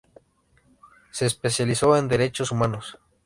Se 1.11 1.27
especializó 1.27 1.95
en 1.95 2.07
Derechos 2.07 2.49
Humanos. 2.51 2.97